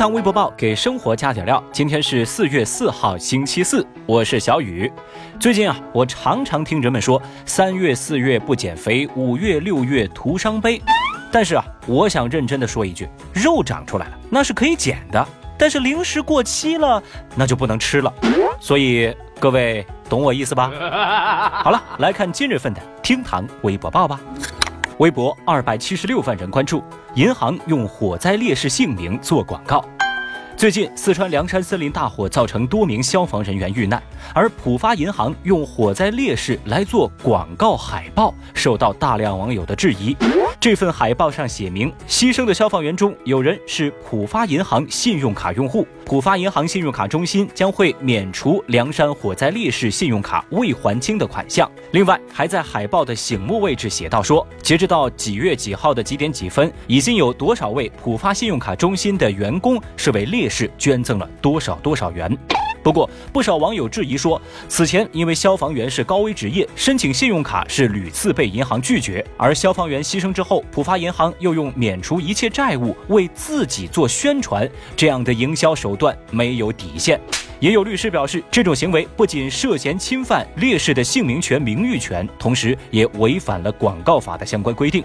[0.00, 1.62] 堂微博报给生活加点料。
[1.70, 4.90] 今天是四月四号，星期四，我是小雨。
[5.38, 10.80] 最近啊，我常常听人们说三月四月不减肥，五月六月徒伤悲。
[11.30, 15.28] 但是啊，我想认真的说一句，肉长出来了那是可以减的，
[15.58, 17.02] 但是零食过期了
[17.36, 18.10] 那就不能吃了。
[18.58, 20.72] 所以各位懂我意思吧？
[21.62, 24.18] 好了，来看今日份的厅堂微博报吧。
[25.00, 29.82] 微博二百七十六万人关注，银行用火灾烈士姓名做广告。
[30.60, 34.02] 最近，四川凉山森林大火造成多名消防人员遇难，
[34.34, 40.14] 而浦发银行用火灾烈士来做广告海报，受到大量网友的质疑。
[40.60, 51.66] 这份海报上写明，牺牲的消防员中有人是浦发银行信用卡用户，浦发银行信用卡中心将会免除凉山火灾烈士信用卡未还清的款项。
[51.92, 62.36] 另外，还在海报的醒目位置写到说，截止到几月几号的几点几分，已经有多少位浦发信用卡中心的员工是为烈是捐赠了多少多少元。
[62.82, 77.20] 不过，不少网友质疑说，此前因为消防员是高危职业，申请信用卡是屡次被银行拒绝，而消防员牺牲之后，浦发银行又用免除一切债务为自己做宣传，这样的营销手段没有底线。
[77.58, 85.04] 也有律师表示，这种行为不仅涉嫌侵犯烈士的姓名权、名誉权，同时也违反了广告法的相关规定。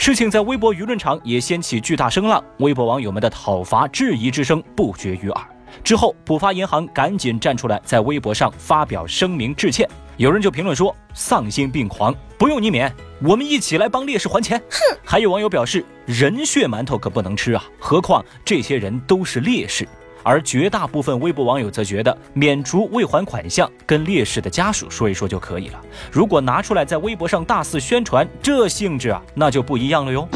[0.00, 5.46] 事情在微博舆论场也掀起巨大声浪，微博网友们的讨伐、质疑之声不绝于耳。
[5.84, 9.86] 之后，浦发银行赶紧站出来，在微博上发表声明致歉。
[10.16, 12.90] 有人就评论说：“丧心病狂，不用你免，
[13.22, 14.96] 我们一起来帮烈士还钱。”哼！
[15.04, 19.86] 还有网友表示：“人血馒头可不能吃啊，何况这些人都是烈士。”
[20.22, 25.80] 而绝大部分微博网友则觉得，免除未还款项，跟烈士的家属说一说就可以了。
[26.10, 30.28] 如果拿出来在微博上大肆宣传，这性质啊，那就不一样了哟。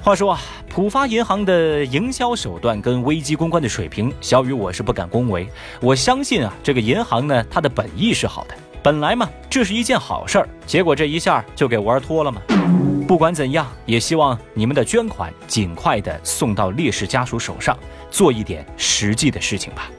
[0.00, 5.46] 话说啊，浦发银行的营销手段跟危机公关的水平，小雨我是不敢恭维。
[5.80, 12.87] 我相信啊，这个银行呢，它的本意是好的，本来嘛，这是一件好事儿，结果这一下就给玩脱了嘛。
[13.08, 17.74] 不管怎样，也希望你们的捐款尽快的送到烈士家属手上，
[18.10, 19.90] 做一点实际的事情吧。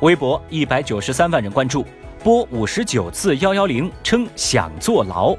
[0.00, 1.84] 微博一百九十三万人关注，
[2.24, 5.36] 拨五十九次幺幺零，称想坐牢。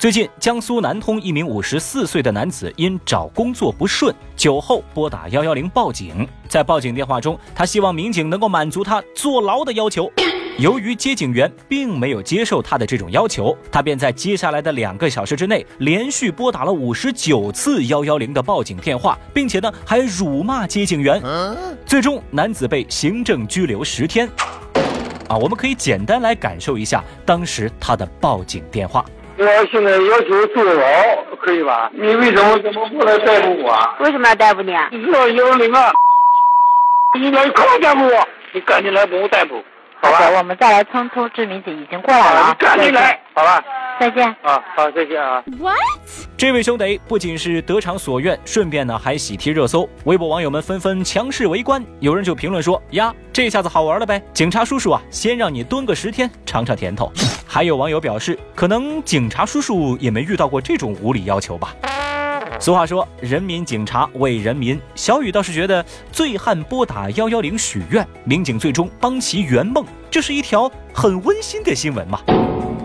[0.00, 6.28] 最近，江苏南通一名五十四岁的男子因找工作不顺，酒后拨打幺幺零报警。
[6.48, 10.10] 在报警电话中，他希望民警能够满足他坐牢的要求。
[10.58, 21.22] 由于接警员并没有接受他的这种要求，他便在接下来的两个小时之内连续拨打了五十九次幺幺零的报警电话，并且呢还辱骂接警员。
[21.84, 24.26] 最终，男子被行政拘留十天。
[25.28, 29.04] 啊，我们可以简单来感受一下当时他的报警电话。
[29.36, 30.82] 我现在要求坐牢，
[31.38, 31.90] 可以吧？
[31.92, 33.76] 你为什么怎么不来逮捕我？
[34.00, 34.72] 为什么要逮捕你？
[34.90, 35.92] 你知道幺幺零啊？
[37.20, 38.28] 你来快逮捕我！
[38.54, 39.62] 你赶紧来把我逮捕，
[40.06, 40.38] 好吧？
[40.38, 42.48] 我们再来通通知民警已经过来了。
[42.48, 43.62] 你赶紧来，好吧？
[43.98, 44.62] 再见啊！
[44.76, 45.78] 好，再见啊！What？
[46.36, 49.88] 这位兄弟不仅是得偿所愿，顺便呢还喜提热搜。
[50.04, 54.22] 微博网友们纷纷强势围观，有人就评论说：“呀，这下子好玩了呗！
[54.34, 57.10] 警察叔叔啊，先让你蹲个十天，尝尝甜头。”
[57.48, 61.74] 还有网友表示，可能警察叔叔也没遇到过这种无理要求吧。
[62.58, 64.80] 俗话说，人民警察为人民。
[64.94, 72.20] 小雨倒是觉得，醉汉拨打幺幺零许愿，民警最终帮其圆梦，这是一条很温馨的新闻嘛。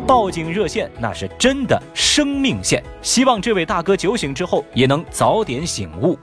[0.05, 6.19] 报警热线那是真的生命线，希望这位大哥酒醒之后也能早点醒悟。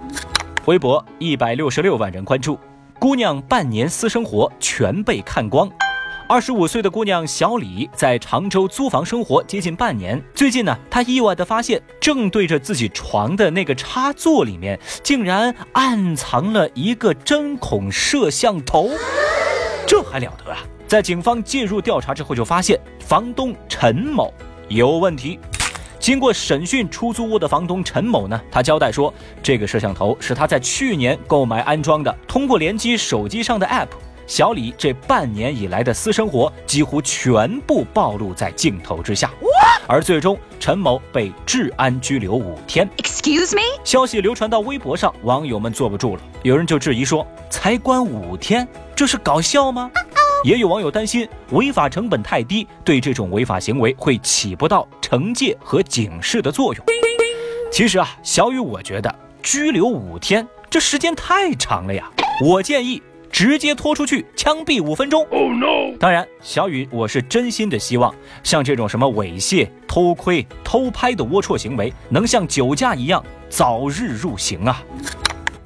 [0.66, 2.58] 微博一百六十六万人关注，
[2.98, 5.68] 姑娘半年私生活全被看光。
[6.28, 18.90] 二十五岁的姑娘小李在常州租房生活接近半年，最近呢，她意外地发现，正对着自己床的那个插座里面，竟然暗藏了一个针孔摄像头，
[19.86, 20.58] 这还了得啊！
[20.86, 24.30] 在警方介入调查之后，就发现房东陈某
[24.68, 25.40] 有问题。
[25.98, 32.14] 经过审讯，出租屋的房东陈某呢，他交代说，这个摄像头是他在去年购买安装的。
[32.26, 33.88] 通过联机手机上的 App，
[34.28, 39.30] 小李这半年以来的私生活几乎全部暴露在镜头之下。
[39.86, 42.86] 而最终，陈某被治安拘留五天。
[42.98, 43.62] Excuse me？
[43.84, 49.90] 消息流传到微博上，网友们坐不住了，有人就质疑说，才关五天，这是搞笑吗？
[50.44, 56.84] 也有网友担心违法成本太低，对这种违法行为会起不到惩戒和警示的作用。
[57.72, 62.10] 其实啊，小雨，我觉得拘留五天这时间太长了呀。
[62.44, 65.26] 我建议直接拖出去枪毙五分钟。
[65.30, 65.96] Oh no！
[65.98, 74.82] 当然，小雨，我是真心的希望像这种什么猥亵、偷窥、偷拍的龌龊行为，能像酒驾一样早日入刑啊。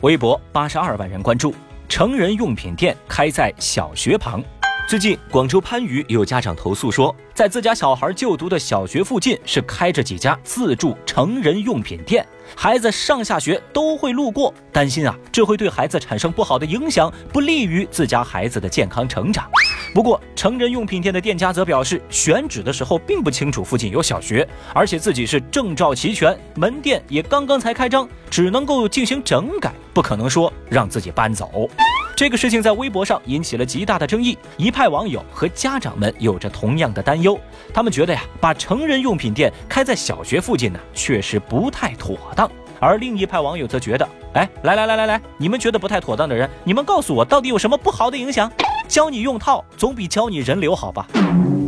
[0.00, 1.55] 微博八十二万人关注。
[1.88, 4.43] 成人用品店开在小学旁。
[4.88, 19.49] 最近，广州番禺有家长投诉说，在自家小孩就读的小学附近是开着几家自助成人用品店，孩子上下学都会路过，担心啊，这会对孩子产生不好的影响，不利于自家孩子的健康成长。
[19.94, 31.70] 不过，成人用品店的店家则表示，选址的时候并不清楚附近有小学，而且自己是证照齐全，门店也刚刚才开张，只能够进行整改，不可能说让自己搬走。
[32.14, 37.38] 这个事情在微博上引起了极大的争议，一派网友和家长们有着同样的担忧，
[37.73, 42.50] 他们觉得呀，把成人用品店开在小学附近呢，确实不太妥当。
[42.79, 48.50] 而另一派网友则觉得，哎，来来来来来，你们觉得不太妥当的人，你们告诉我，到底有什么不好的影响？
[48.87, 51.06] 教你用套总比教你人流好吧？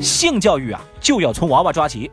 [0.00, 2.11] 性教育啊，就要从娃娃抓起。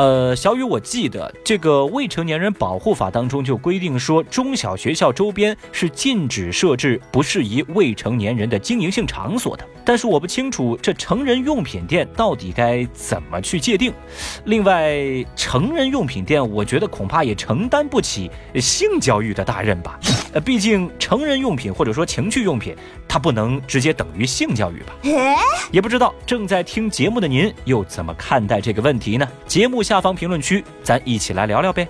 [0.00, 9.66] 呃，小雨，我记得这个未成年人保护法当中就规定说，中小学校周边是禁止设置不适宜未成年人的经营性场所的。
[9.84, 13.92] 但是我不清楚这成人用品店到底该怎么去界定。
[14.46, 14.96] 另外，
[15.36, 20.00] 成人用品店，我觉得恐怕也承担不起性教育的大任吧。
[20.32, 22.74] 呃，毕竟成人用品或者说情趣用品，
[23.08, 24.94] 它不能直接等于性教育吧？
[25.72, 29.28] 也不知道正在听节目的您又怎么看待这个问题呢？
[29.46, 31.86] 节目下方评论区，咱一起来聊聊呗。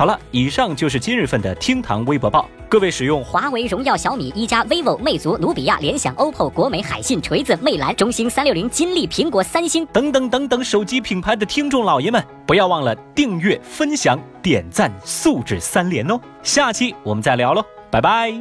[0.00, 2.48] 好了，以上就是今日份的厅堂微博报。
[2.70, 16.18] 各位使用华为、荣耀、小米、一加、vivo、魅族、努比亚、联想、OPPO、国美、海信、锤子、魅蓝、中兴、三六零、金立、苹果、三星等等等等手机品牌的听众老爷们，不要忘了订阅、分享、点赞，素质三连哦！
[16.42, 18.32] 下期我们再聊喽，拜拜。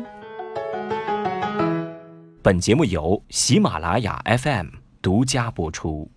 [2.42, 4.68] 本节目由喜马拉雅 FM
[5.02, 6.10] 独家播出。